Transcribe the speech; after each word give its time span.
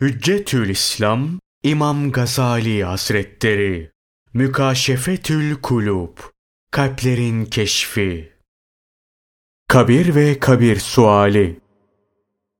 Hüccetül 0.00 0.68
İslam 0.68 1.28
İmam 1.62 2.12
Gazali 2.12 2.84
Hazretleri 2.84 3.90
Mükaşefetül 4.34 5.54
Kulub 5.54 6.18
Kalplerin 6.70 7.44
Keşfi 7.44 8.32
Kabir 9.68 10.14
ve 10.14 10.38
Kabir 10.38 10.76
Suali 10.76 11.60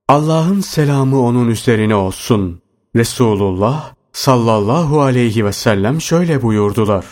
Allah'ın 0.08 0.60
selamı 0.60 1.20
onun 1.20 1.48
üzerine 1.48 1.94
olsun. 1.94 2.62
Resulullah 2.96 3.94
sallallahu 4.12 5.00
aleyhi 5.00 5.44
ve 5.44 5.52
sellem 5.52 6.00
şöyle 6.00 6.42
buyurdular. 6.42 7.06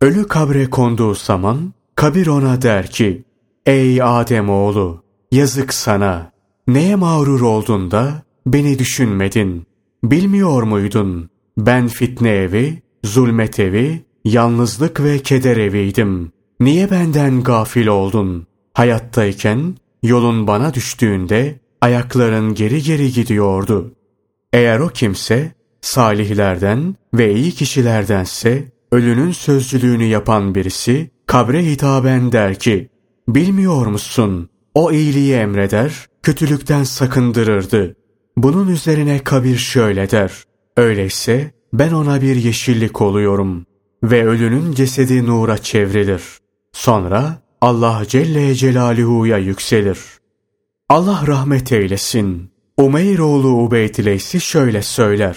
Ölü 0.00 0.28
kabre 0.28 0.70
konduğu 0.70 1.14
zaman 1.14 1.72
kabir 1.94 2.26
ona 2.26 2.62
der 2.62 2.90
ki, 2.90 3.24
Ey 3.66 4.02
Adem 4.02 4.50
oğlu, 4.50 5.04
yazık 5.32 5.74
sana. 5.74 6.32
Neye 6.66 6.96
mağrur 6.96 7.40
oldun 7.40 7.90
da 7.90 8.23
beni 8.46 8.78
düşünmedin. 8.78 9.66
Bilmiyor 10.04 10.62
muydun? 10.62 11.30
Ben 11.58 11.88
fitne 11.88 12.30
evi, 12.30 12.82
zulmet 13.04 13.60
evi, 13.60 14.04
yalnızlık 14.24 15.00
ve 15.02 15.18
keder 15.18 15.56
eviydim. 15.56 16.32
Niye 16.60 16.90
benden 16.90 17.42
gafil 17.42 17.86
oldun? 17.86 18.46
Hayattayken 18.74 19.74
yolun 20.02 20.46
bana 20.46 20.74
düştüğünde 20.74 21.60
ayakların 21.80 22.54
geri 22.54 22.82
geri 22.82 23.12
gidiyordu. 23.12 23.94
Eğer 24.52 24.78
o 24.78 24.88
kimse 24.88 25.52
salihlerden 25.80 26.96
ve 27.14 27.34
iyi 27.34 27.50
kişilerdense 27.52 28.72
ölünün 28.92 29.32
sözcülüğünü 29.32 30.04
yapan 30.04 30.54
birisi 30.54 31.10
kabre 31.26 31.64
hitaben 31.66 32.32
der 32.32 32.58
ki, 32.58 32.88
bilmiyor 33.28 33.86
musun? 33.86 34.48
O 34.74 34.92
iyiliği 34.92 35.34
emreder, 35.34 36.06
kötülükten 36.22 36.84
sakındırırdı. 36.84 37.96
Bunun 38.36 38.68
üzerine 38.68 39.18
kabir 39.18 39.56
şöyle 39.56 40.10
der. 40.10 40.44
Öyleyse 40.76 41.50
ben 41.72 41.92
ona 41.92 42.22
bir 42.22 42.36
yeşillik 42.36 43.00
oluyorum 43.00 43.66
ve 44.02 44.26
ölünün 44.26 44.72
cesedi 44.72 45.26
nura 45.26 45.58
çevrilir. 45.58 46.22
Sonra 46.72 47.42
Allah 47.60 48.02
Celle 48.08 48.54
Celaluhu'ya 48.54 49.38
yükselir. 49.38 49.98
Allah 50.88 51.24
rahmet 51.26 51.72
eylesin. 51.72 52.50
Umeyr 52.76 53.18
oğlu 53.18 53.48
Ubeydileysi 53.48 54.40
şöyle 54.40 54.82
söyler. 54.82 55.36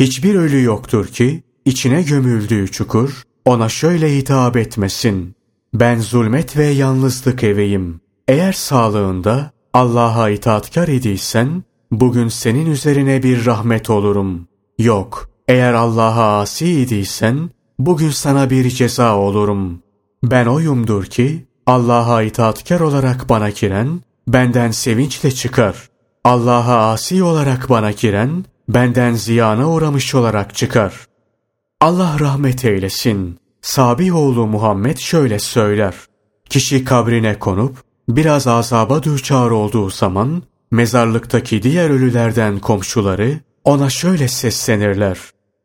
Hiçbir 0.00 0.34
ölü 0.34 0.62
yoktur 0.62 1.06
ki 1.06 1.42
içine 1.64 2.02
gömüldüğü 2.02 2.68
çukur 2.68 3.22
ona 3.44 3.68
şöyle 3.68 4.16
hitap 4.16 4.56
etmesin. 4.56 5.34
Ben 5.74 5.98
zulmet 5.98 6.56
ve 6.56 6.66
yalnızlık 6.66 7.44
eveyim. 7.44 8.00
Eğer 8.28 8.52
sağlığında 8.52 9.50
Allah'a 9.72 10.30
itaatkar 10.30 10.88
idiysen 10.88 11.64
bugün 11.92 12.28
senin 12.28 12.66
üzerine 12.66 13.22
bir 13.22 13.46
rahmet 13.46 13.90
olurum. 13.90 14.48
Yok, 14.78 15.28
eğer 15.48 15.74
Allah'a 15.74 16.40
asi 16.40 16.80
idiysen, 16.80 17.50
bugün 17.78 18.10
sana 18.10 18.50
bir 18.50 18.70
ceza 18.70 19.16
olurum. 19.16 19.82
Ben 20.22 20.46
oyumdur 20.46 21.04
ki, 21.04 21.46
Allah'a 21.66 22.22
itaatkar 22.22 22.80
olarak 22.80 23.28
bana 23.28 23.50
giren, 23.50 24.00
benden 24.28 24.70
sevinçle 24.70 25.30
çıkar. 25.30 25.88
Allah'a 26.24 26.92
asi 26.92 27.22
olarak 27.22 27.70
bana 27.70 27.92
giren, 27.92 28.44
benden 28.68 29.14
ziyana 29.14 29.70
uğramış 29.70 30.14
olarak 30.14 30.54
çıkar. 30.54 31.06
Allah 31.80 32.16
rahmet 32.20 32.64
eylesin. 32.64 33.38
Sabi 33.62 34.12
oğlu 34.12 34.46
Muhammed 34.46 34.98
şöyle 34.98 35.38
söyler. 35.38 35.94
Kişi 36.48 36.84
kabrine 36.84 37.38
konup, 37.38 37.76
biraz 38.08 38.46
azaba 38.46 39.02
düçar 39.02 39.50
olduğu 39.50 39.90
zaman, 39.90 40.42
Mezarlıktaki 40.72 41.62
diğer 41.62 41.90
ölülerden 41.90 42.58
komşuları 42.58 43.40
ona 43.64 43.90
şöyle 43.90 44.28
seslenirler. 44.28 45.18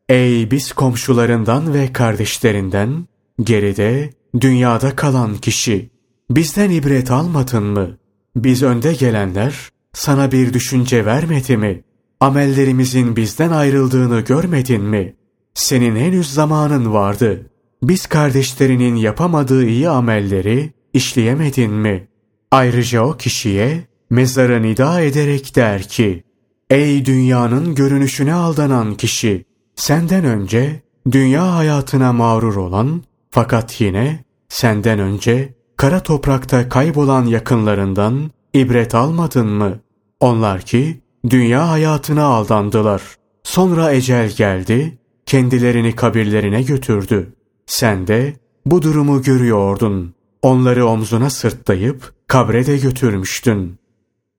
Ey 0.08 0.50
biz 0.50 0.72
komşularından 0.72 1.74
ve 1.74 1.92
kardeşlerinden, 1.92 3.06
geride, 3.42 4.10
dünyada 4.40 4.96
kalan 4.96 5.36
kişi, 5.36 5.90
bizden 6.30 6.70
ibret 6.70 7.10
almadın 7.10 7.64
mı? 7.64 7.98
Biz 8.36 8.62
önde 8.62 8.92
gelenler, 8.92 9.68
sana 9.92 10.32
bir 10.32 10.52
düşünce 10.52 11.06
vermedi 11.06 11.56
mi? 11.56 11.82
Amellerimizin 12.20 13.16
bizden 13.16 13.50
ayrıldığını 13.50 14.20
görmedin 14.20 14.82
mi? 14.82 15.16
Senin 15.54 15.96
henüz 15.96 16.34
zamanın 16.34 16.92
vardı. 16.92 17.50
Biz 17.82 18.06
kardeşlerinin 18.06 18.96
yapamadığı 18.96 19.66
iyi 19.66 19.88
amelleri 19.88 20.72
işleyemedin 20.92 21.72
mi? 21.72 22.08
Ayrıca 22.50 23.02
o 23.02 23.16
kişiye 23.16 23.88
mezara 24.10 24.58
nida 24.58 25.00
ederek 25.00 25.56
der 25.56 25.82
ki, 25.82 26.24
Ey 26.70 27.04
dünyanın 27.04 27.74
görünüşüne 27.74 28.34
aldanan 28.34 28.94
kişi! 28.94 29.44
Senden 29.76 30.24
önce 30.24 30.82
dünya 31.10 31.54
hayatına 31.54 32.12
mağrur 32.12 32.56
olan 32.56 33.02
fakat 33.30 33.80
yine 33.80 34.24
senden 34.48 34.98
önce 34.98 35.54
kara 35.76 36.02
toprakta 36.02 36.68
kaybolan 36.68 37.24
yakınlarından 37.24 38.30
ibret 38.54 38.94
almadın 38.94 39.46
mı? 39.46 39.80
Onlar 40.20 40.60
ki 40.60 41.00
dünya 41.30 41.68
hayatına 41.68 42.24
aldandılar. 42.24 43.02
Sonra 43.42 43.92
ecel 43.92 44.30
geldi, 44.30 44.98
kendilerini 45.26 45.96
kabirlerine 45.96 46.62
götürdü. 46.62 47.32
Sen 47.66 48.06
de 48.06 48.36
bu 48.66 48.82
durumu 48.82 49.22
görüyordun. 49.22 50.14
Onları 50.42 50.86
omzuna 50.86 51.30
sırtlayıp 51.30 52.12
kabre 52.26 52.66
de 52.66 52.76
götürmüştün. 52.76 53.78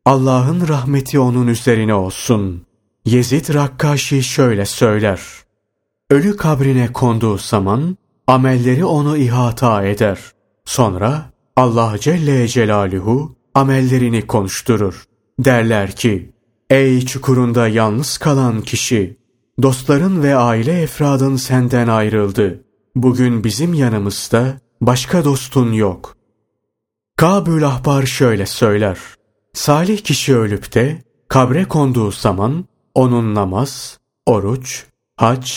Allah'ın 0.10 0.68
rahmeti 0.68 1.20
onun 1.20 1.48
üzerine 1.48 1.94
olsun. 1.94 2.66
Yezid 3.06 3.54
Rakkaşi 3.54 4.24
şöyle 4.24 4.66
söyler. 4.66 5.22
Ölü 6.10 6.38
kabrine 6.38 6.94
konduğu 6.94 7.38
zaman 7.38 7.98
amelleri 8.28 8.86
onu 8.86 9.18
ihata 9.18 9.86
eder. 9.86 10.20
Sonra 10.66 11.32
Allah 11.56 11.96
Celle 12.00 12.48
Celaluhu 12.48 13.36
amellerini 13.54 14.28
konuşturur. 14.28 15.04
Derler 15.40 15.92
ki, 15.92 16.32
Ey 16.70 17.06
çukurunda 17.06 17.68
yalnız 17.68 18.18
kalan 18.18 18.62
kişi! 18.62 19.18
Dostların 19.62 20.24
ve 20.24 20.36
aile 20.36 20.82
efradın 20.82 21.36
senden 21.36 21.88
ayrıldı. 21.88 22.64
Bugün 22.96 23.44
bizim 23.44 23.74
yanımızda 23.74 24.62
başka 24.82 25.26
dostun 25.26 25.72
yok. 25.72 26.18
Kabül 27.16 27.68
Ahbar 27.68 28.06
şöyle 28.06 28.46
söyler. 28.46 28.98
Salih 29.60 29.98
kişi 29.98 30.36
ölüp 30.36 30.74
de 30.74 31.04
kabre 31.28 31.66
konduğu 31.66 32.12
zaman 32.12 32.66
onun 32.94 33.36
namaz, 33.36 34.00
oruç, 34.26 34.86
hac, 35.16 35.52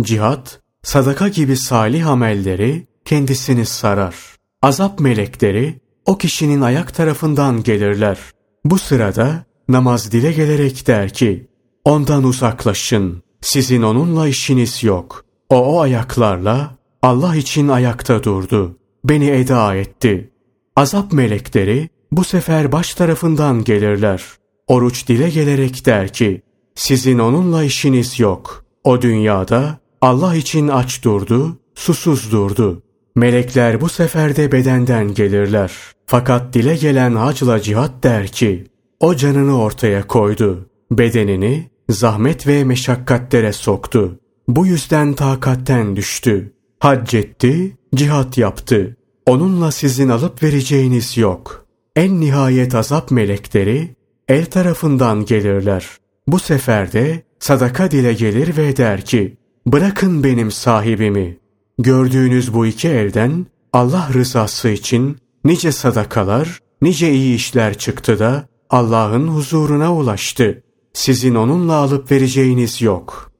cihat, 0.00 0.60
sadaka 0.82 1.28
gibi 1.28 1.56
salih 1.56 2.06
amelleri 2.06 2.86
kendisini 3.04 3.66
sarar. 3.66 4.14
Azap 4.62 5.00
melekleri 5.00 5.80
o 6.06 6.18
kişinin 6.18 6.60
ayak 6.60 6.94
tarafından 6.94 7.62
gelirler. 7.62 8.18
Bu 8.64 8.78
sırada 8.78 9.44
namaz 9.68 10.12
dile 10.12 10.32
gelerek 10.32 10.86
der 10.86 11.12
ki, 11.12 11.48
ondan 11.84 12.24
uzaklaşın, 12.24 13.22
sizin 13.40 13.82
onunla 13.82 14.28
işiniz 14.28 14.84
yok. 14.84 15.24
O 15.48 15.56
o 15.56 15.80
ayaklarla 15.80 16.76
Allah 17.02 17.36
için 17.36 17.68
ayakta 17.68 18.24
durdu, 18.24 18.76
beni 19.04 19.30
eda 19.30 19.74
etti. 19.74 20.30
Azap 20.76 21.12
melekleri 21.12 21.88
bu 22.12 22.24
sefer 22.24 22.72
baş 22.72 22.94
tarafından 22.94 23.64
gelirler. 23.64 24.24
Oruç 24.66 25.08
dile 25.08 25.30
gelerek 25.30 25.86
der 25.86 26.12
ki, 26.12 26.42
sizin 26.74 27.18
onunla 27.18 27.64
işiniz 27.64 28.20
yok. 28.20 28.64
O 28.84 29.02
dünyada 29.02 29.78
Allah 30.00 30.34
için 30.34 30.68
aç 30.68 31.04
durdu, 31.04 31.58
susuz 31.74 32.32
durdu. 32.32 32.82
Melekler 33.16 33.80
bu 33.80 33.88
sefer 33.88 34.36
de 34.36 34.52
bedenden 34.52 35.14
gelirler. 35.14 35.72
Fakat 36.06 36.54
dile 36.54 36.76
gelen 36.76 37.14
hacla 37.14 37.60
cihat 37.60 38.04
der 38.04 38.28
ki, 38.28 38.66
o 39.00 39.14
canını 39.14 39.62
ortaya 39.62 40.06
koydu. 40.06 40.68
Bedenini 40.90 41.70
zahmet 41.88 42.46
ve 42.46 42.64
meşakkatlere 42.64 43.52
soktu. 43.52 44.18
Bu 44.48 44.66
yüzden 44.66 45.14
takatten 45.14 45.96
düştü. 45.96 46.52
Hac 46.80 47.14
etti, 47.14 47.76
cihat 47.94 48.38
yaptı. 48.38 48.96
Onunla 49.26 49.72
sizin 49.72 50.08
alıp 50.08 50.42
vereceğiniz 50.42 51.16
yok. 51.16 51.67
En 51.98 52.20
nihayet 52.20 52.74
azap 52.74 53.10
melekleri 53.10 53.96
el 54.28 54.46
tarafından 54.46 55.24
gelirler. 55.24 55.86
Bu 56.26 56.38
sefer 56.38 56.92
de 56.92 57.22
sadaka 57.38 57.90
dile 57.90 58.12
gelir 58.12 58.56
ve 58.56 58.76
der 58.76 59.04
ki, 59.04 59.36
bırakın 59.66 60.24
benim 60.24 60.50
sahibimi. 60.50 61.38
Gördüğünüz 61.78 62.54
bu 62.54 62.66
iki 62.66 62.88
elden 62.88 63.46
Allah 63.72 64.10
rızası 64.14 64.68
için 64.68 65.18
nice 65.44 65.72
sadakalar, 65.72 66.58
nice 66.82 67.12
iyi 67.12 67.34
işler 67.34 67.78
çıktı 67.78 68.18
da 68.18 68.48
Allah'ın 68.70 69.28
huzuruna 69.28 69.94
ulaştı. 69.94 70.62
Sizin 70.92 71.34
onunla 71.34 71.74
alıp 71.74 72.10
vereceğiniz 72.12 72.82
yok. 72.82 73.32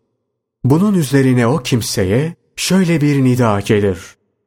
Bunun 0.64 0.94
üzerine 0.94 1.46
o 1.46 1.58
kimseye 1.58 2.34
şöyle 2.56 3.00
bir 3.00 3.24
nida 3.24 3.60
gelir. 3.60 3.98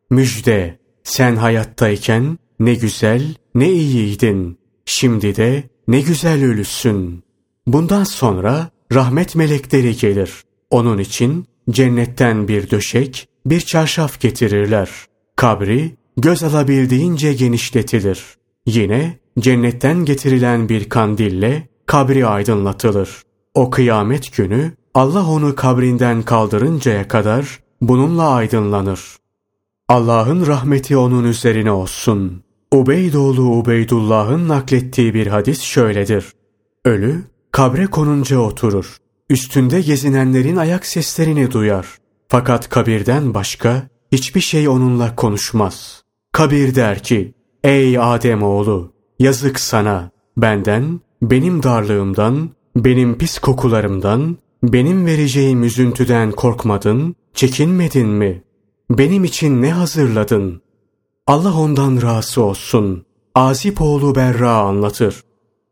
Müjde, 0.10 0.80
sen 1.04 1.36
hayattayken 1.36 2.38
ne 2.60 2.74
güzel, 2.74 3.36
ne 3.56 3.72
iyiydin. 3.72 4.58
Şimdi 4.86 5.36
de 5.36 5.64
ne 5.88 6.02
güzel 6.02 6.44
ölüsün. 6.44 7.24
Bundan 7.68 8.04
sonra 8.04 8.70
rahmet 8.94 9.36
melekleri 9.36 9.98
gelir. 9.98 10.44
Onun 10.70 10.98
için 10.98 11.46
cennetten 11.70 12.48
bir 12.48 12.70
döşek, 12.70 13.28
bir 13.46 13.60
çarşaf 13.60 14.20
getirirler. 14.20 14.90
Kabri 15.36 15.96
göz 16.18 16.44
alabildiğince 16.44 17.34
genişletilir. 17.34 18.24
Yine 18.66 19.20
cennetten 19.40 20.06
getirilen 20.06 20.70
bir 20.70 20.90
kandille 20.90 21.68
kabri 21.86 22.26
aydınlatılır. 22.28 23.22
O 23.54 23.70
kıyamet 23.70 24.38
günü 24.38 24.72
Allah 24.94 25.28
onu 25.28 25.56
kabrinden 25.56 26.22
kaldırıncaya 26.22 27.08
kadar 27.08 27.60
bununla 27.82 28.30
aydınlanır. 28.30 29.02
Allah'ın 29.88 30.48
rahmeti 30.48 30.98
onun 30.98 31.24
üzerine 31.24 31.72
olsun. 31.72 32.44
Ubeydoğlu 32.74 33.58
Ubeydullah'ın 33.58 34.48
naklettiği 34.48 35.14
bir 35.14 35.28
hadis 35.28 35.62
şöyledir. 35.62 36.26
Ölü 36.86 37.24
kabre 37.52 37.88
konunca 37.88 38.40
oturur. 38.40 38.98
Üstünde 39.30 39.82
gezinenlerin 39.82 40.56
ayak 40.56 40.86
seslerini 40.86 41.52
duyar. 41.52 41.88
Fakat 42.28 42.70
kabirden 42.70 43.34
başka 43.34 43.88
hiçbir 44.12 44.42
şey 44.42 44.70
onunla 44.70 45.16
konuşmaz. 45.16 46.04
Kabir 46.32 46.76
der 46.76 47.04
ki, 47.04 47.34
Ey 47.64 48.00
Adem 48.00 48.44
oğlu, 48.44 48.94
yazık 49.20 49.60
sana, 49.60 50.12
benden, 50.38 51.00
benim 51.22 51.64
darlığımdan, 51.64 52.50
benim 52.76 53.18
pis 53.18 53.40
kokularımdan, 53.40 54.38
benim 54.64 55.06
vereceğim 55.06 55.64
üzüntüden 55.64 56.32
korkmadın, 56.32 57.16
çekinmedin 57.34 58.08
mi? 58.08 58.44
Benim 58.90 59.24
için 59.24 59.62
ne 59.62 59.72
hazırladın? 59.72 60.62
Allah 61.32 61.54
ondan 61.58 62.02
razı 62.02 62.42
olsun. 62.42 63.06
Azip 63.36 63.82
oğlu 63.82 64.16
Berra 64.16 64.52
anlatır. 64.52 65.24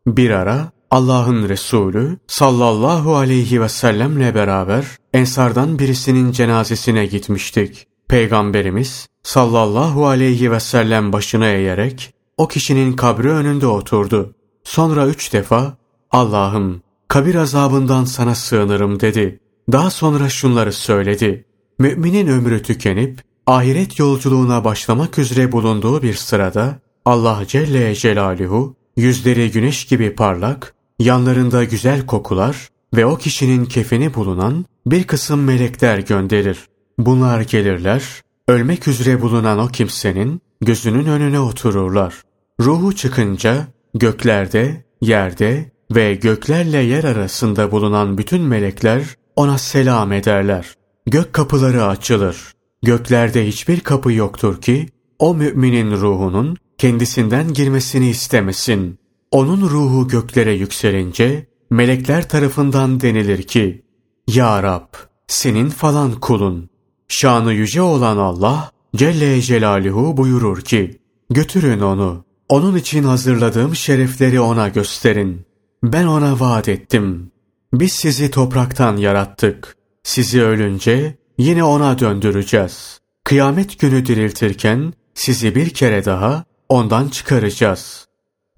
Bir 0.06 0.30
ara 0.30 0.72
Allah'ın 0.90 1.48
Resulü 1.48 2.18
sallallahu 2.26 3.16
aleyhi 3.16 3.62
ve 3.62 3.68
sellemle 3.68 4.34
beraber 4.34 4.86
ensardan 5.12 5.78
birisinin 5.78 6.32
cenazesine 6.32 7.06
gitmiştik. 7.06 7.86
Peygamberimiz 8.08 9.08
sallallahu 9.22 10.06
aleyhi 10.06 10.52
ve 10.52 10.60
sellem 10.60 11.12
başına 11.12 11.46
eğerek 11.46 12.14
o 12.36 12.48
kişinin 12.48 12.92
kabri 12.92 13.30
önünde 13.30 13.66
oturdu. 13.66 14.34
Sonra 14.64 15.06
üç 15.06 15.32
defa 15.32 15.76
Allah'ım 16.10 16.82
kabir 17.08 17.34
azabından 17.34 18.04
sana 18.04 18.34
sığınırım 18.34 19.00
dedi. 19.00 19.40
Daha 19.72 19.90
sonra 19.90 20.28
şunları 20.28 20.72
söyledi. 20.72 21.44
Müminin 21.78 22.26
ömrü 22.26 22.62
tükenip 22.62 23.29
ahiret 23.50 23.98
yolculuğuna 23.98 24.64
başlamak 24.64 25.18
üzere 25.18 25.52
bulunduğu 25.52 26.02
bir 26.02 26.14
sırada 26.14 26.78
Allah 27.04 27.42
Celle 27.46 27.94
Celaluhu 27.94 28.76
yüzleri 28.96 29.50
güneş 29.50 29.84
gibi 29.84 30.14
parlak, 30.14 30.74
yanlarında 30.98 31.64
güzel 31.64 32.06
kokular 32.06 32.68
ve 32.96 33.06
o 33.06 33.16
kişinin 33.16 33.64
kefeni 33.64 34.14
bulunan 34.14 34.64
bir 34.86 35.04
kısım 35.04 35.44
melekler 35.44 35.98
gönderir. 35.98 36.58
Bunlar 36.98 37.40
gelirler, 37.40 38.02
ölmek 38.48 38.88
üzere 38.88 39.22
bulunan 39.22 39.58
o 39.58 39.68
kimsenin 39.68 40.40
gözünün 40.60 41.06
önüne 41.06 41.40
otururlar. 41.40 42.14
Ruhu 42.60 42.96
çıkınca 42.96 43.66
göklerde, 43.94 44.84
yerde 45.00 45.72
ve 45.94 46.14
göklerle 46.14 46.78
yer 46.78 47.04
arasında 47.04 47.72
bulunan 47.72 48.18
bütün 48.18 48.42
melekler 48.42 49.02
ona 49.36 49.58
selam 49.58 50.12
ederler. 50.12 50.74
Gök 51.06 51.32
kapıları 51.32 51.84
açılır. 51.84 52.59
Göklerde 52.82 53.46
hiçbir 53.46 53.80
kapı 53.80 54.12
yoktur 54.12 54.60
ki 54.60 54.88
o 55.18 55.34
müminin 55.34 55.90
ruhunun 55.90 56.56
kendisinden 56.78 57.52
girmesini 57.52 58.10
istemesin. 58.10 58.98
Onun 59.30 59.60
ruhu 59.60 60.08
göklere 60.08 60.52
yükselince 60.52 61.46
melekler 61.70 62.28
tarafından 62.28 63.00
denilir 63.00 63.42
ki 63.42 63.84
Ya 64.26 64.62
Rab 64.62 64.94
senin 65.26 65.68
falan 65.68 66.20
kulun. 66.20 66.70
Şanı 67.08 67.52
yüce 67.52 67.82
olan 67.82 68.16
Allah 68.16 68.70
Celle 68.96 69.42
Celaluhu 69.42 70.16
buyurur 70.16 70.60
ki 70.60 71.00
götürün 71.30 71.80
onu. 71.80 72.24
Onun 72.48 72.76
için 72.76 73.02
hazırladığım 73.02 73.76
şerefleri 73.76 74.40
ona 74.40 74.68
gösterin. 74.68 75.46
Ben 75.82 76.06
ona 76.06 76.40
vaat 76.40 76.68
ettim. 76.68 77.32
Biz 77.72 77.92
sizi 77.92 78.30
topraktan 78.30 78.96
yarattık. 78.96 79.76
Sizi 80.02 80.42
ölünce 80.42 81.18
yine 81.40 81.64
ona 81.64 81.98
döndüreceğiz. 81.98 83.00
Kıyamet 83.24 83.78
günü 83.78 84.06
diriltirken 84.06 84.92
sizi 85.14 85.54
bir 85.54 85.70
kere 85.70 86.04
daha 86.04 86.44
ondan 86.68 87.08
çıkaracağız. 87.08 88.06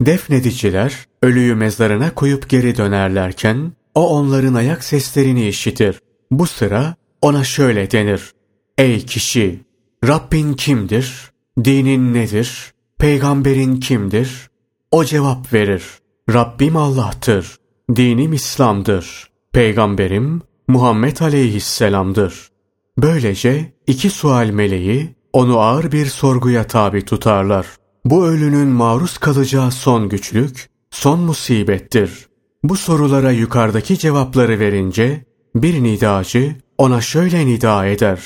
Defnediciler 0.01 1.07
ölüyü 1.23 1.55
mezarına 1.55 2.15
koyup 2.15 2.49
geri 2.49 2.77
dönerlerken 2.77 3.73
o 3.95 4.09
onların 4.09 4.55
ayak 4.55 4.85
seslerini 4.85 5.49
işitir. 5.49 6.01
Bu 6.31 6.47
sıra 6.47 6.95
ona 7.21 7.45
şöyle 7.45 7.91
denir. 7.91 8.33
Ey 8.79 9.07
kişi! 9.07 9.61
Rabbin 10.07 10.55
kimdir? 10.55 11.31
Dinin 11.65 12.15
nedir? 12.15 12.73
Peygamberin 12.99 13.77
kimdir? 13.77 14.51
O 14.91 15.05
cevap 15.05 15.53
verir. 15.53 15.85
Rabbim 16.33 16.77
Allah'tır. 16.77 17.57
Dinim 17.97 18.33
İslam'dır. 18.33 19.31
Peygamberim 19.53 20.43
Muhammed 20.69 21.19
aleyhisselamdır. 21.21 22.52
Böylece 23.03 23.73
iki 23.87 24.11
sual 24.11 24.51
meleği 24.51 25.15
onu 25.33 25.59
ağır 25.59 25.93
bir 25.93 26.07
sorguya 26.07 26.67
tabi 26.67 27.05
tutarlar. 27.05 27.67
Bu 28.05 28.27
ölünün 28.27 28.69
maruz 28.69 29.19
kalacağı 29.19 29.71
son 29.71 30.09
güçlük, 30.09 30.71
son 30.91 31.21
musibettir. 31.21 32.27
Bu 32.65 32.77
sorulara 32.77 33.31
yukarıdaki 33.31 33.99
cevapları 33.99 34.59
verince 34.59 35.25
bir 35.55 35.83
nidacı 35.83 36.57
ona 36.79 37.01
şöyle 37.01 37.47
nida 37.47 37.87
eder. 37.87 38.21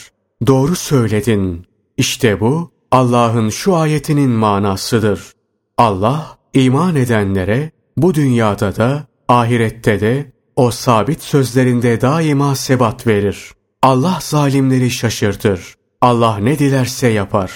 Doğru 0.47 0.77
söyledin. 0.77 1.67
İşte 1.97 2.41
bu 2.41 2.71
Allah'ın 2.91 3.49
şu 3.49 3.77
ayetinin 3.77 4.31
manasıdır. 4.31 5.33
Allah 5.79 6.39
iman 6.55 6.97
edenlere 6.97 7.71
bu 7.97 8.15
dünyada 8.15 8.77
da 8.77 9.07
ahirette 9.29 10.01
de 10.01 10.33
o 10.57 10.71
sabit 10.71 11.23
sözlerinde 11.23 12.01
daima 12.01 12.55
sebat 12.55 13.07
verir. 13.07 13.57
Allah 13.83 14.19
zalimleri 14.23 14.91
şaşırtır. 14.91 15.75
Allah 16.01 16.39
ne 16.39 16.59
dilerse 16.59 17.09
yapar. 17.09 17.53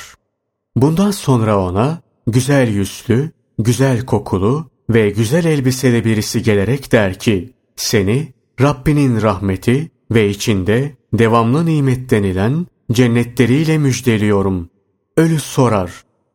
Bundan 0.77 1.11
sonra 1.11 1.59
ona 1.59 2.01
güzel 2.27 2.69
yüzlü, 2.69 3.31
güzel 3.59 4.07
kokulu 4.07 4.71
ve 4.91 5.11
güzel 5.11 5.45
elbiseli 5.45 6.05
birisi 6.05 6.43
gelerek 6.43 6.93
der 6.93 7.19
ki, 7.19 7.53
seni 7.77 8.33
Rabbinin 8.61 9.23
rahmeti 9.23 9.91
ve 10.11 10.29
içinde 10.29 10.97
devamlı 11.13 11.67
nimet 11.67 12.11
denilen 12.11 12.67
cennetleriyle 12.93 13.79
müjdeliyorum. 13.79 14.71
Ölü 15.17 15.41
sorar, 15.41 15.91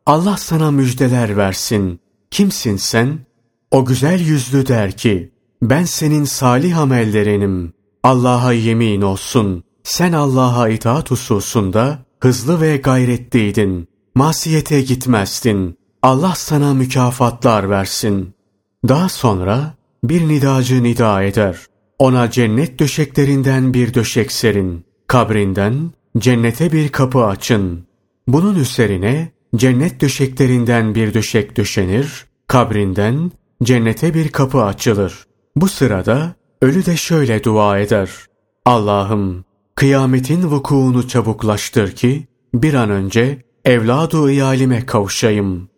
Allah 0.06 0.36
sana 0.36 0.70
müjdeler 0.70 1.36
versin. 1.36 2.00
Kimsin 2.30 2.76
sen? 2.76 3.18
O 3.70 3.84
güzel 3.84 4.20
yüzlü 4.20 4.66
der 4.66 4.96
ki, 4.96 5.30
ben 5.62 5.84
senin 5.84 6.24
salih 6.24 6.78
amellerinim. 6.78 7.72
Allah'a 8.02 8.52
yemin 8.52 9.02
olsun. 9.02 9.64
Sen 9.86 10.12
Allah'a 10.12 10.68
itaat 10.68 11.10
hususunda 11.10 11.98
hızlı 12.20 12.60
ve 12.60 12.76
gayretliydin. 12.76 13.88
Masiyete 14.14 14.80
gitmezdin. 14.80 15.78
Allah 16.02 16.34
sana 16.36 16.74
mükafatlar 16.74 17.70
versin. 17.70 18.34
Daha 18.88 19.08
sonra 19.08 19.74
bir 20.04 20.28
nidacı 20.28 20.82
nida 20.82 21.22
eder. 21.22 21.58
Ona 21.98 22.30
cennet 22.30 22.78
döşeklerinden 22.78 23.74
bir 23.74 23.94
döşek 23.94 24.32
serin. 24.32 24.84
Kabrinden 25.06 25.90
cennete 26.18 26.72
bir 26.72 26.88
kapı 26.88 27.24
açın. 27.24 27.86
Bunun 28.28 28.54
üzerine 28.54 29.32
cennet 29.56 30.00
döşeklerinden 30.00 30.94
bir 30.94 31.14
döşek 31.14 31.56
döşenir. 31.56 32.26
Kabrinden 32.46 33.32
cennete 33.62 34.14
bir 34.14 34.28
kapı 34.28 34.62
açılır. 34.62 35.26
Bu 35.56 35.68
sırada 35.68 36.34
ölü 36.62 36.86
de 36.86 36.96
şöyle 36.96 37.44
dua 37.44 37.78
eder. 37.78 38.10
Allah'ım 38.64 39.46
kıyametin 39.76 40.42
vukuunu 40.42 41.08
çabuklaştır 41.08 41.92
ki 41.92 42.26
bir 42.54 42.74
an 42.74 42.90
önce 42.90 43.42
evladu 43.64 44.30
iyalime 44.30 44.86
kavuşayım. 44.86 45.68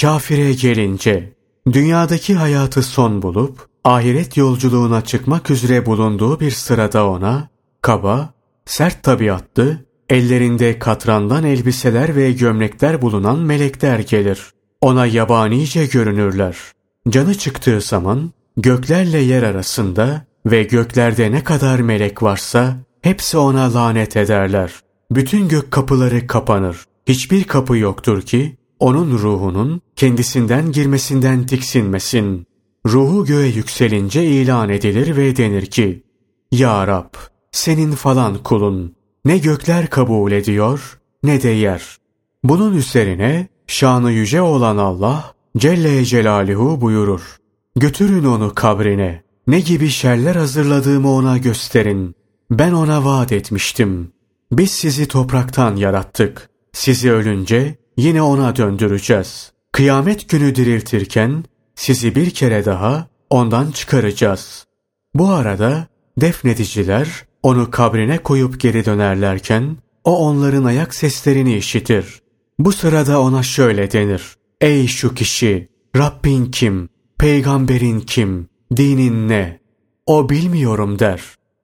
Kafire 0.00 0.52
gelince 0.52 1.32
dünyadaki 1.72 2.34
hayatı 2.34 2.82
son 2.82 3.22
bulup 3.22 3.66
ahiret 3.84 4.36
yolculuğuna 4.36 5.04
çıkmak 5.04 5.50
üzere 5.50 5.86
bulunduğu 5.86 6.40
bir 6.40 6.50
sırada 6.50 7.08
ona 7.08 7.48
kaba, 7.82 8.34
sert 8.64 9.02
tabiatlı, 9.02 9.84
ellerinde 10.08 10.78
katrandan 10.78 11.44
elbiseler 11.44 12.16
ve 12.16 12.32
gömlekler 12.32 13.02
bulunan 13.02 13.38
melekler 13.38 13.98
gelir. 13.98 14.52
Ona 14.80 15.06
yabanice 15.06 15.86
görünürler. 15.86 16.56
Canı 17.08 17.34
çıktığı 17.34 17.80
zaman 17.80 18.32
göklerle 18.56 19.18
yer 19.18 19.42
arasında 19.42 20.26
ve 20.46 20.62
göklerde 20.62 21.32
ne 21.32 21.44
kadar 21.44 21.80
melek 21.80 22.22
varsa 22.22 22.76
hepsi 23.02 23.38
ona 23.38 23.74
lanet 23.74 24.16
ederler. 24.16 24.72
Bütün 25.10 25.48
gök 25.48 25.70
kapıları 25.70 26.26
kapanır. 26.26 26.84
Hiçbir 27.06 27.44
kapı 27.44 27.76
yoktur 27.76 28.22
ki 28.22 28.56
onun 28.78 29.18
ruhunun 29.18 29.80
kendisinden 29.96 30.72
girmesinden 30.72 31.46
tiksinmesin. 31.46 32.46
Ruhu 32.86 33.24
göğe 33.24 33.48
yükselince 33.48 34.24
ilan 34.24 34.68
edilir 34.68 35.16
ve 35.16 35.36
denir 35.36 35.66
ki, 35.66 36.02
Ya 36.52 36.86
Rab, 36.86 37.14
senin 37.52 37.92
falan 37.92 38.38
kulun, 38.38 38.94
ne 39.24 39.38
gökler 39.38 39.86
kabul 39.90 40.32
ediyor, 40.32 41.00
ne 41.22 41.42
de 41.42 41.48
yer. 41.48 41.96
Bunun 42.44 42.74
üzerine, 42.76 43.48
şanı 43.66 44.12
yüce 44.12 44.40
olan 44.40 44.76
Allah, 44.76 45.34
Celle 45.56 46.04
Celaluhu 46.04 46.80
buyurur. 46.80 47.36
Götürün 47.76 48.24
onu 48.24 48.54
kabrine, 48.54 49.22
ne 49.46 49.60
gibi 49.60 49.88
şerler 49.88 50.36
hazırladığımı 50.36 51.12
ona 51.12 51.38
gösterin. 51.38 52.14
Ben 52.52 52.72
ona 52.72 53.04
vaat 53.04 53.32
etmiştim. 53.32 54.12
Biz 54.52 54.70
sizi 54.70 55.08
topraktan 55.08 55.76
yarattık. 55.76 56.50
Sizi 56.72 57.12
ölünce 57.12 57.78
yine 57.96 58.22
ona 58.22 58.56
döndüreceğiz. 58.56 59.52
Kıyamet 59.72 60.28
günü 60.28 60.54
diriltirken 60.54 61.44
sizi 61.74 62.14
bir 62.14 62.30
kere 62.30 62.64
daha 62.64 63.08
ondan 63.30 63.70
çıkaracağız. 63.70 64.66
Bu 65.14 65.30
arada 65.30 65.86
defnediciler 66.20 67.08
onu 67.42 67.70
kabrine 67.70 68.18
koyup 68.18 68.60
geri 68.60 68.84
dönerlerken 68.84 69.76
o 70.04 70.18
onların 70.28 70.64
ayak 70.64 70.94
seslerini 70.94 71.56
işitir. 71.56 72.22
Bu 72.58 72.72
sırada 72.72 73.20
ona 73.20 73.42
şöyle 73.42 73.92
denir. 73.92 74.36
Ey 74.60 74.86
şu 74.86 75.14
kişi! 75.14 75.68
Rabbin 75.96 76.50
kim? 76.50 76.88
Peygamberin 77.18 78.00
kim? 78.00 78.48
Dinin 78.76 79.28
ne? 79.28 79.60
O 80.06 80.28
bilmiyorum 80.28 80.98
der. 80.98 81.20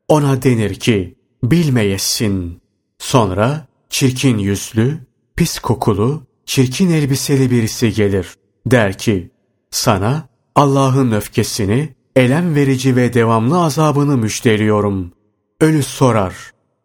Ona 0.08 0.42
denir 0.42 0.74
ki 0.74 1.14
bilmeyesin. 1.42 2.60
Sonra 2.98 3.66
çirkin 3.90 4.38
yüzlü, 4.38 4.98
pis 5.36 5.58
kokulu, 5.58 6.22
çirkin 6.46 6.90
elbiseli 6.90 7.50
birisi 7.50 7.92
gelir. 7.92 8.34
Der 8.66 8.98
ki 8.98 9.30
sana 9.70 10.28
Allah'ın 10.54 11.12
öfkesini, 11.12 11.94
elem 12.16 12.54
verici 12.54 12.96
ve 12.96 13.12
devamlı 13.14 13.62
azabını 13.64 14.16
müjdeliyorum. 14.16 15.12
Ölü 15.60 15.82
sorar. 15.82 16.34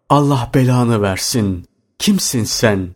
Allah 0.10 0.52
belanı 0.54 1.02
versin. 1.02 1.66
Kimsin 2.00 2.44
sen? 2.44 2.96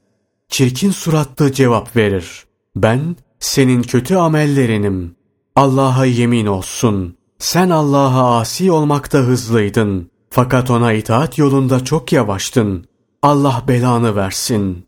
Çirkin 0.50 0.92
suratlı 0.92 1.52
cevap 1.52 1.96
verir. 1.96 2.46
Ben 2.76 3.16
senin 3.40 3.82
kötü 3.82 4.16
amellerinim. 4.16 5.16
Allah'a 5.56 6.06
yemin 6.06 6.46
olsun. 6.46 7.18
Sen 7.40 7.70
Allah'a 7.70 8.40
asi 8.40 8.72
olmakta 8.72 9.18
hızlıydın. 9.18 10.12
Fakat 10.38 10.72
ona 10.72 10.94
itaat 10.94 11.38
yolunda 11.38 11.84
çok 11.84 12.14
yavaştın. 12.14 12.86
Allah 13.22 13.64
belanı 13.68 14.16
versin. 14.16 14.86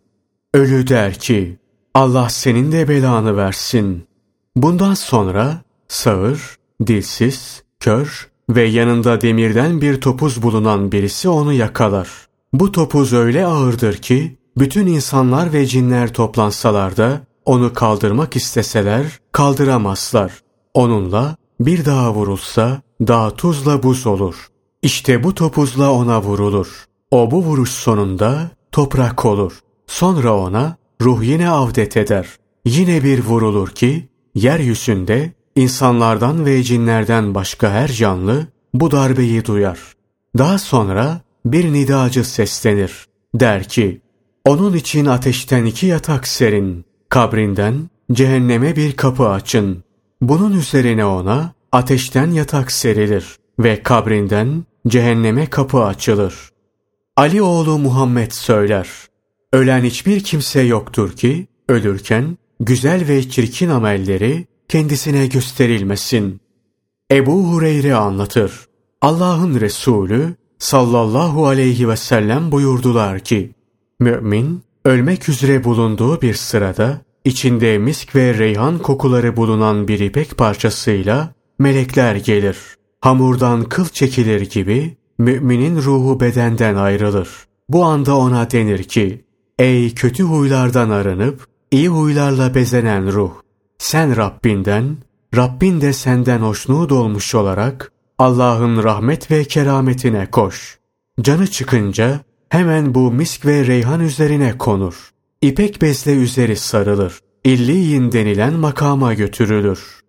Ölü 0.53 0.87
der 0.87 1.13
ki, 1.13 1.59
Allah 1.93 2.29
senin 2.29 2.71
de 2.71 2.89
belanı 2.89 3.37
versin. 3.37 4.07
Bundan 4.55 4.93
sonra 4.93 5.61
sağır, 5.87 6.55
dilsiz, 6.87 7.63
kör 7.79 8.29
ve 8.49 8.63
yanında 8.63 9.21
demirden 9.21 9.81
bir 9.81 10.01
topuz 10.01 10.41
bulunan 10.41 10.91
birisi 10.91 11.29
onu 11.29 11.53
yakalar. 11.53 12.09
Bu 12.53 12.71
topuz 12.71 13.13
öyle 13.13 13.45
ağırdır 13.45 13.97
ki 13.97 14.37
bütün 14.57 14.87
insanlar 14.87 15.53
ve 15.53 15.65
cinler 15.65 16.13
toplansalar 16.13 16.97
da 16.97 17.21
onu 17.45 17.73
kaldırmak 17.73 18.35
isteseler 18.35 19.05
kaldıramazlar. 19.31 20.31
Onunla 20.73 21.35
bir 21.59 21.85
daha 21.85 22.13
vurulsa 22.13 22.81
dağ 23.01 23.29
tuzla 23.29 23.83
buz 23.83 24.07
olur. 24.07 24.49
İşte 24.81 25.23
bu 25.23 25.35
topuzla 25.35 25.91
ona 25.91 26.21
vurulur. 26.21 26.85
O 27.11 27.31
bu 27.31 27.43
vuruş 27.43 27.69
sonunda 27.69 28.51
toprak 28.71 29.25
olur. 29.25 29.59
Sonra 29.87 30.37
ona 30.37 30.77
ruh 31.01 31.23
yine 31.23 31.49
avdet 31.49 31.97
eder. 31.97 32.27
Yine 32.65 33.03
bir 33.03 33.23
vurulur 33.23 33.69
ki 33.69 34.09
yeryüzünde 34.35 35.33
insanlardan 35.55 36.45
ve 36.45 36.63
cinlerden 36.63 37.35
başka 37.35 37.71
her 37.71 37.87
canlı 37.87 38.47
bu 38.73 38.91
darbeyi 38.91 39.45
duyar. 39.45 39.79
Daha 40.37 40.57
sonra 40.57 41.21
bir 41.45 41.73
nidacı 41.73 42.23
seslenir. 42.23 43.05
Der 43.35 43.63
ki, 43.63 44.01
onun 44.45 44.73
için 44.73 45.05
ateşten 45.05 45.65
iki 45.65 45.85
yatak 45.85 46.27
serin, 46.27 46.85
kabrinden 47.09 47.89
cehenneme 48.11 48.75
bir 48.75 48.95
kapı 48.95 49.29
açın. 49.29 49.83
Bunun 50.21 50.57
üzerine 50.57 51.05
ona 51.05 51.53
ateşten 51.71 52.31
yatak 52.31 52.71
serilir 52.71 53.37
ve 53.59 53.83
kabrinden 53.83 54.65
cehenneme 54.87 55.45
kapı 55.45 55.83
açılır. 55.83 56.49
Ali 57.17 57.41
oğlu 57.41 57.77
Muhammed 57.77 58.31
söyler. 58.31 58.89
Ölen 59.53 59.83
hiçbir 59.83 60.23
kimse 60.23 60.61
yoktur 60.61 61.11
ki 61.15 61.47
ölürken 61.69 62.37
güzel 62.59 63.07
ve 63.07 63.29
çirkin 63.29 63.69
amelleri 63.69 64.47
kendisine 64.67 65.27
gösterilmesin. 65.27 66.41
Ebu 67.11 67.51
Hureyre 67.51 67.95
anlatır. 67.95 68.67
Allah'ın 69.01 69.59
Resulü 69.59 70.35
sallallahu 70.59 71.47
aleyhi 71.47 71.89
ve 71.89 71.97
sellem 71.97 72.51
buyurdular 72.51 73.19
ki, 73.19 73.51
Mümin, 73.99 74.63
ölmek 74.85 75.29
üzere 75.29 75.63
bulunduğu 75.63 76.21
bir 76.21 76.33
sırada, 76.33 77.01
içinde 77.25 77.77
misk 77.77 78.15
ve 78.15 78.37
reyhan 78.37 78.79
kokuları 78.79 79.37
bulunan 79.37 79.87
bir 79.87 79.99
ipek 79.99 80.37
parçasıyla 80.37 81.33
melekler 81.59 82.15
gelir. 82.15 82.57
Hamurdan 83.01 83.63
kıl 83.63 83.85
çekilir 83.85 84.49
gibi, 84.49 84.97
müminin 85.17 85.77
ruhu 85.81 86.19
bedenden 86.19 86.75
ayrılır. 86.75 87.29
Bu 87.69 87.85
anda 87.85 88.17
ona 88.17 88.51
denir 88.51 88.83
ki, 88.83 89.25
Ey 89.59 89.93
kötü 89.95 90.23
huylardan 90.23 90.89
arınıp, 90.89 91.47
iyi 91.71 91.89
huylarla 91.89 92.55
bezenen 92.55 93.11
ruh! 93.11 93.31
Sen 93.77 94.17
Rabbinden, 94.17 94.97
Rabbin 95.35 95.81
de 95.81 95.93
senden 95.93 96.39
hoşnut 96.39 96.91
olmuş 96.91 97.35
olarak 97.35 97.91
Allah'ın 98.17 98.83
rahmet 98.83 99.31
ve 99.31 99.43
kerametine 99.43 100.31
koş. 100.31 100.79
Canı 101.21 101.47
çıkınca 101.47 102.19
hemen 102.49 102.95
bu 102.95 103.11
misk 103.11 103.45
ve 103.45 103.67
reyhan 103.67 103.99
üzerine 103.99 104.57
konur. 104.57 105.11
İpek 105.41 105.81
bezle 105.81 106.13
üzeri 106.13 106.55
sarılır. 106.55 107.19
İlliyin 107.43 108.11
denilen 108.11 108.53
makama 108.53 109.13
götürülür. 109.13 109.99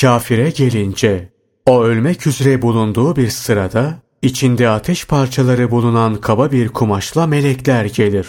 Kafire 0.00 0.50
gelince 0.50 1.32
o 1.70 1.84
ölmek 1.84 2.26
üzere 2.26 2.62
bulunduğu 2.62 3.16
bir 3.16 3.28
sırada 3.28 3.98
içinde 4.22 4.68
ateş 4.68 5.06
parçaları 5.06 5.70
bulunan 5.70 6.16
kaba 6.16 6.52
bir 6.52 6.68
kumaşla 6.68 7.26
melekler 7.26 7.84
gelir. 7.84 8.26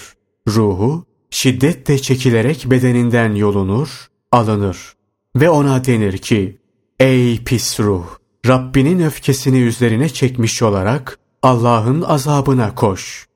Ruhu 0.47 1.05
şiddetle 1.29 1.99
çekilerek 1.99 2.65
bedeninden 2.65 3.35
yolunur, 3.35 4.07
alınır 4.31 4.93
ve 5.35 5.49
ona 5.49 5.85
denir 5.85 6.17
ki 6.17 6.57
Ey 6.99 7.43
pis 7.43 7.79
ruh! 7.79 8.05
Rabbinin 8.47 8.99
öfkesini 8.99 9.59
üzerine 9.59 10.09
çekmiş 10.09 10.61
olarak 10.61 11.19
Allah'ın 11.43 12.01
azabına 12.01 12.75
koş. 12.75 13.27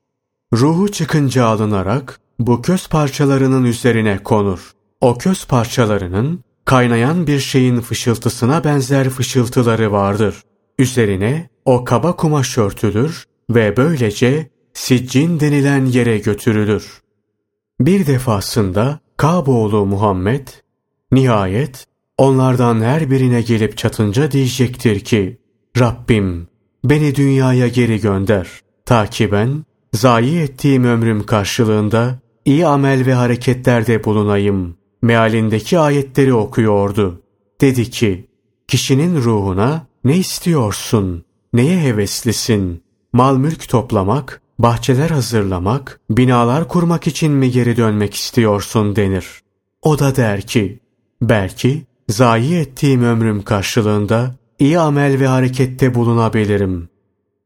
Ruhu 0.52 0.92
çıkınca 0.92 1.44
alınarak 1.44 2.20
bu 2.38 2.62
köz 2.62 2.88
parçalarının 2.88 3.64
üzerine 3.64 4.18
konur. 4.18 4.72
O 5.00 5.18
köz 5.18 5.44
parçalarının 5.44 6.44
kaynayan 6.66 7.26
bir 7.26 7.40
şeyin 7.40 7.80
fışıltısına 7.80 8.64
benzer 8.64 9.10
fışıltıları 9.10 9.92
vardır. 9.92 10.42
Üzerine 10.78 11.48
o 11.64 11.84
kaba 11.84 12.16
kumaş 12.16 12.58
örtülür 12.58 13.24
ve 13.50 13.76
böylece 13.76 14.50
siccin 14.74 15.40
denilen 15.40 15.84
yere 15.84 16.18
götürülür. 16.18 17.00
Bir 17.80 18.06
defasında 18.06 19.00
Kaboğlu 19.16 19.86
Muhammed 19.86 20.48
nihayet 21.12 21.86
onlardan 22.18 22.80
her 22.80 23.10
birine 23.10 23.42
gelip 23.42 23.76
çatınca 23.76 24.30
diyecektir 24.30 25.00
ki 25.00 25.40
Rabbim 25.78 26.48
beni 26.84 27.14
dünyaya 27.14 27.68
geri 27.68 28.00
gönder 28.00 28.48
ta 28.86 29.06
ki 29.06 29.32
ben 29.32 29.64
zayi 29.92 30.38
ettiğim 30.38 30.84
ömrüm 30.84 31.26
karşılığında 31.26 32.18
iyi 32.44 32.66
amel 32.66 33.06
ve 33.06 33.14
hareketlerde 33.14 34.04
bulunayım. 34.04 34.76
Mealindeki 35.06 35.78
ayetleri 35.78 36.34
okuyordu. 36.34 37.22
Dedi 37.60 37.90
ki, 37.90 38.26
kişinin 38.68 39.16
ruhuna 39.16 39.86
ne 40.04 40.16
istiyorsun? 40.16 41.24
Neye 41.52 41.80
heveslisin? 41.80 42.82
Mal 43.12 43.36
mülk 43.36 43.68
toplamak, 43.68 44.42
bahçeler 44.58 45.10
hazırlamak, 45.10 46.00
binalar 46.10 46.68
kurmak 46.68 47.06
için 47.06 47.32
mi 47.32 47.50
geri 47.50 47.76
dönmek 47.76 48.14
istiyorsun 48.14 48.96
denir. 48.96 49.26
O 49.82 49.98
da 49.98 50.16
der 50.16 50.42
ki, 50.42 50.80
belki 51.22 51.86
zayi 52.08 52.54
ettiğim 52.54 53.04
ömrüm 53.04 53.42
karşılığında 53.42 54.34
iyi 54.58 54.78
amel 54.78 55.20
ve 55.20 55.26
harekette 55.26 55.94
bulunabilirim. 55.94 56.88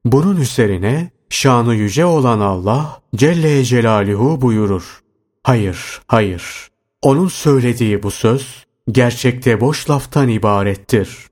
Bunun 0.04 0.36
üzerine 0.36 1.10
şanı 1.30 1.74
yüce 1.74 2.04
olan 2.04 2.40
Allah 2.40 3.00
Celle 3.16 3.64
Celaluhu 3.64 4.40
buyurur. 4.40 5.00
Hayır, 5.42 6.00
hayır. 6.06 6.69
Onun 7.02 7.28
söylediği 7.28 8.02
bu 8.02 8.10
söz 8.10 8.64
gerçekte 8.92 9.60
boş 9.60 9.90
laftan 9.90 10.28
ibarettir. 10.28 11.26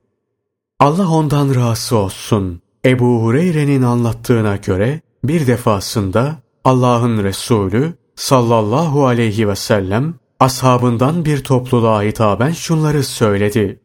Allah 0.80 1.08
ondan 1.08 1.54
razı 1.54 1.96
olsun. 1.96 2.60
Ebu 2.84 3.22
Hureyre'nin 3.22 3.82
anlattığına 3.82 4.56
göre 4.56 5.00
bir 5.25 5.46
defasında 5.46 6.37
Allah'ın 6.64 7.25
Resulü 7.25 7.94
sallallahu 8.16 9.06
aleyhi 9.06 9.48
ve 9.48 9.56
sellem 9.56 10.14
ashabından 10.40 11.25
bir 11.25 11.44
topluluğa 11.44 12.02
hitaben 12.02 12.52
şunları 12.52 13.04
söyledi. 13.04 13.80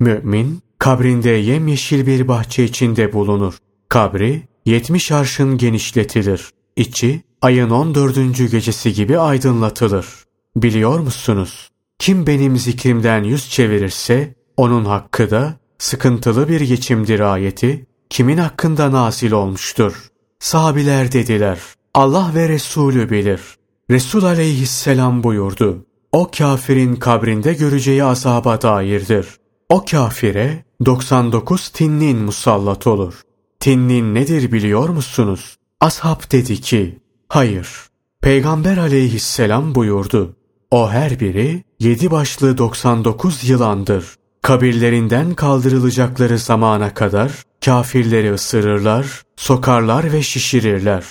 Mümin 0.00 0.62
kabrinde 0.78 1.30
yemyeşil 1.30 2.06
bir 2.06 2.28
bahçe 2.28 2.64
içinde 2.64 3.12
bulunur. 3.12 3.58
Kabri 3.88 4.42
70 4.66 5.12
arşın 5.12 5.58
genişletilir. 5.58 6.50
İçi 6.76 7.22
ayın 7.42 7.70
14. 7.70 8.16
gecesi 8.50 8.92
gibi 8.92 9.18
aydınlatılır. 9.18 10.06
Biliyor 10.56 10.98
musunuz? 10.98 11.70
Kim 11.98 12.26
benim 12.26 12.56
zikrimden 12.56 13.24
yüz 13.24 13.50
çevirirse 13.50 14.34
onun 14.56 14.84
hakkı 14.84 15.30
da 15.30 15.54
sıkıntılı 15.78 16.48
bir 16.48 16.60
geçimdir 16.60 17.20
ayeti 17.20 17.86
kimin 18.10 18.36
hakkında 18.36 18.92
nazil 18.92 19.32
olmuştur? 19.32 20.08
Sahabiler 20.38 21.12
dediler. 21.12 21.58
Allah 21.94 22.30
ve 22.34 22.48
Resulü 22.48 23.10
bilir. 23.10 23.40
Resul 23.90 24.24
aleyhisselam 24.24 25.22
buyurdu. 25.22 25.86
O 26.12 26.30
kafirin 26.38 26.96
kabrinde 26.96 27.54
göreceği 27.54 28.04
azaba 28.04 28.62
dairdir. 28.62 29.26
O 29.68 29.84
kafire 29.84 30.64
99 30.86 31.68
tinnin 31.68 32.18
musallat 32.18 32.86
olur. 32.86 33.20
Tinnin 33.60 34.14
nedir 34.14 34.52
biliyor 34.52 34.88
musunuz? 34.88 35.56
Ashab 35.80 36.32
dedi 36.32 36.60
ki, 36.60 36.98
hayır. 37.28 37.68
Peygamber 38.22 38.76
aleyhisselam 38.76 39.74
buyurdu. 39.74 40.36
O 40.72 40.90
her 40.90 41.20
biri 41.20 41.64
yedi 41.80 42.10
başlı 42.10 42.58
99 42.58 43.48
yılandır. 43.48 44.04
Kabirlerinden 44.42 45.34
kaldırılacakları 45.34 46.38
zamana 46.38 46.94
kadar 46.94 47.32
kafirleri 47.64 48.32
ısırırlar, 48.32 49.22
sokarlar 49.36 50.12
ve 50.12 50.22
şişirirler. 50.22 51.04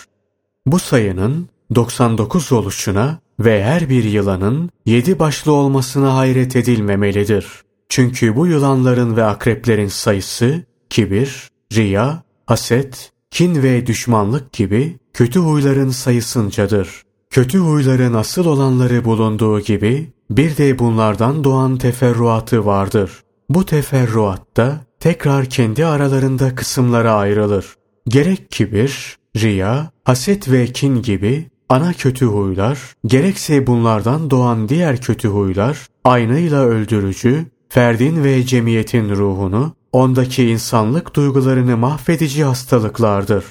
Bu 0.66 0.80
sayının 0.80 1.50
99 1.76 2.52
oluşuna 2.52 3.20
ve 3.40 3.64
her 3.64 3.90
bir 3.90 4.04
yılanın 4.04 4.70
yedi 4.86 5.20
başlı 5.20 5.52
olmasına 5.52 6.16
hayret 6.18 6.56
edilmemelidir. 6.56 7.48
Çünkü 7.90 8.36
bu 8.36 8.48
yılanların 8.48 9.16
ve 9.16 9.24
akreplerin 9.24 9.88
sayısı 9.88 10.64
kibir, 10.90 11.50
riya, 11.74 12.24
haset, 12.46 13.12
kin 13.32 13.64
ve 13.64 13.88
düşmanlık 13.88 14.54
gibi 14.54 14.98
kötü 15.14 15.40
huyların 15.40 15.90
sayısıncadır. 15.90 17.11
Kötü 17.32 17.58
huyların 17.58 18.14
asıl 18.14 18.46
olanları 18.46 19.06
bulunduğu 19.06 19.60
gibi 19.60 20.10
bir 20.30 20.58
de 20.58 20.80
bunlardan 20.80 21.44
doğan 21.44 21.78
teferruatı 21.78 22.66
vardır. 22.66 23.12
Bu 23.50 23.66
teferruatta 23.66 24.82
tekrar 25.00 25.46
kendi 25.46 25.86
aralarında 25.86 26.56
kısımlara 26.56 27.14
ayrılır. 27.14 27.66
Gerek 28.08 28.52
kibir, 28.52 29.18
riya, 29.38 29.92
haset 30.04 30.52
ve 30.52 30.68
kin 30.68 31.02
gibi 31.02 31.50
ana 31.70 31.94
kötü 31.94 32.26
huylar, 32.26 32.80
gerekse 33.06 33.68
bunlardan 33.68 34.30
doğan 34.30 34.70
diğer 34.70 35.02
kötü 35.02 35.28
huylar, 35.28 35.88
aynıyla 36.04 36.66
öldürücü, 36.66 37.46
ferdin 37.70 38.24
ve 38.24 38.44
cemiyetin 38.44 39.10
ruhunu, 39.10 39.74
ondaki 39.92 40.50
insanlık 40.50 41.16
duygularını 41.16 41.78
mahvedici 41.78 42.44
hastalıklardır. 42.44 43.46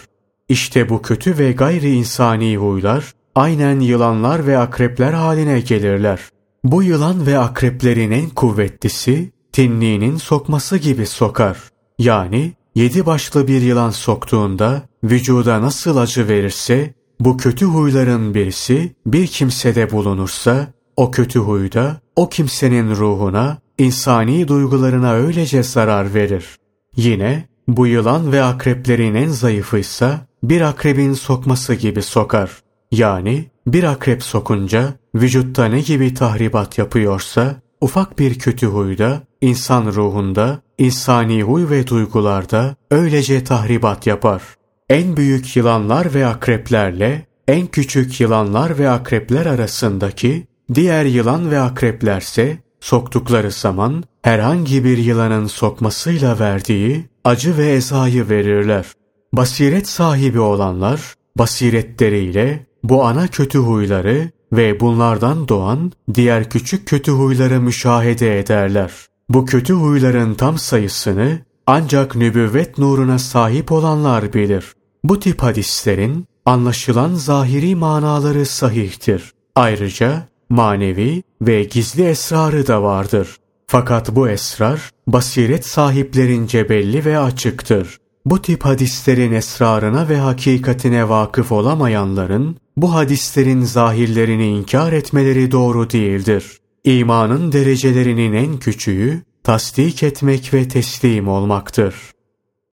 İşte 0.48 0.88
bu 0.88 1.02
kötü 1.02 1.38
ve 1.38 1.52
gayri 1.52 1.90
insani 1.90 2.56
huylar, 2.56 3.12
aynen 3.34 3.80
yılanlar 3.80 4.46
ve 4.46 4.58
akrepler 4.58 5.12
haline 5.12 5.60
gelirler. 5.60 6.20
Bu 6.64 6.82
yılan 6.82 7.26
ve 7.26 7.38
akreplerin 7.38 8.10
en 8.10 8.28
kuvvetlisi, 8.28 9.32
tinniğinin 9.52 10.16
sokması 10.16 10.76
gibi 10.76 11.06
sokar. 11.06 11.58
Yani 11.98 12.52
yedi 12.74 13.06
başlı 13.06 13.48
bir 13.48 13.62
yılan 13.62 13.90
soktuğunda 13.90 14.82
vücuda 15.04 15.62
nasıl 15.62 15.96
acı 15.96 16.28
verirse 16.28 16.94
bu 17.20 17.36
kötü 17.36 17.66
huyların 17.66 18.34
birisi 18.34 18.94
bir 19.06 19.26
kimsede 19.26 19.90
bulunursa 19.90 20.66
o 20.96 21.10
kötü 21.10 21.38
huyda 21.38 22.00
o 22.16 22.28
kimsenin 22.28 22.90
ruhuna, 22.90 23.58
insani 23.78 24.48
duygularına 24.48 25.12
öylece 25.12 25.62
zarar 25.62 26.14
verir. 26.14 26.58
Yine 26.96 27.48
bu 27.68 27.86
yılan 27.86 28.32
ve 28.32 28.42
akreplerin 28.42 29.14
en 29.14 29.28
zayıfıysa 29.28 30.26
bir 30.42 30.60
akrebin 30.60 31.14
sokması 31.14 31.74
gibi 31.74 32.02
sokar. 32.02 32.50
Yani 32.90 33.44
bir 33.66 33.84
akrep 33.84 34.22
sokunca 34.22 34.94
vücutta 35.14 35.64
ne 35.64 35.80
gibi 35.80 36.14
tahribat 36.14 36.78
yapıyorsa 36.78 37.56
ufak 37.80 38.18
bir 38.18 38.38
kötü 38.38 38.66
huyda, 38.66 39.22
insan 39.40 39.86
ruhunda, 39.86 40.62
insani 40.78 41.42
huy 41.42 41.70
ve 41.70 41.86
duygularda 41.86 42.76
öylece 42.90 43.44
tahribat 43.44 44.06
yapar. 44.06 44.42
En 44.88 45.16
büyük 45.16 45.56
yılanlar 45.56 46.14
ve 46.14 46.26
akreplerle 46.26 47.26
en 47.48 47.66
küçük 47.66 48.20
yılanlar 48.20 48.78
ve 48.78 48.90
akrepler 48.90 49.46
arasındaki 49.46 50.46
diğer 50.74 51.04
yılan 51.04 51.50
ve 51.50 51.60
akreplerse 51.60 52.58
soktukları 52.80 53.50
zaman 53.50 54.04
herhangi 54.22 54.84
bir 54.84 54.98
yılanın 54.98 55.46
sokmasıyla 55.46 56.38
verdiği 56.38 57.08
acı 57.24 57.58
ve 57.58 57.68
ezayı 57.68 58.28
verirler. 58.28 58.86
Basiret 59.32 59.88
sahibi 59.88 60.40
olanlar 60.40 61.14
basiretleriyle 61.38 62.66
bu 62.82 63.04
ana 63.04 63.28
kötü 63.28 63.58
huyları 63.58 64.30
ve 64.52 64.80
bunlardan 64.80 65.48
doğan 65.48 65.92
diğer 66.14 66.50
küçük 66.50 66.88
kötü 66.88 67.12
huyları 67.12 67.60
müşahede 67.60 68.38
ederler. 68.38 68.92
Bu 69.28 69.46
kötü 69.46 69.72
huyların 69.72 70.34
tam 70.34 70.58
sayısını 70.58 71.38
ancak 71.66 72.16
nübüvvet 72.16 72.78
nuruna 72.78 73.18
sahip 73.18 73.72
olanlar 73.72 74.32
bilir. 74.32 74.74
Bu 75.04 75.20
tip 75.20 75.42
hadislerin 75.42 76.26
anlaşılan 76.46 77.14
zahiri 77.14 77.74
manaları 77.74 78.46
sahihtir. 78.46 79.32
Ayrıca 79.54 80.28
manevi 80.48 81.22
ve 81.42 81.62
gizli 81.64 82.04
esrarı 82.04 82.66
da 82.66 82.82
vardır. 82.82 83.36
Fakat 83.66 84.16
bu 84.16 84.28
esrar 84.28 84.90
basiret 85.06 85.66
sahiplerince 85.66 86.68
belli 86.68 87.04
ve 87.04 87.18
açıktır. 87.18 87.98
Bu 88.24 88.42
tip 88.42 88.64
hadislerin 88.64 89.32
esrarına 89.32 90.08
ve 90.08 90.16
hakikatine 90.16 91.08
vakıf 91.08 91.52
olamayanların 91.52 92.56
bu 92.76 92.94
hadislerin 92.94 93.62
zahirlerini 93.62 94.46
inkar 94.46 94.92
etmeleri 94.92 95.50
doğru 95.50 95.90
değildir. 95.90 96.60
İmanın 96.84 97.52
derecelerinin 97.52 98.32
en 98.32 98.58
küçüğü 98.58 99.22
tasdik 99.42 100.02
etmek 100.02 100.54
ve 100.54 100.68
teslim 100.68 101.28
olmaktır. 101.28 101.94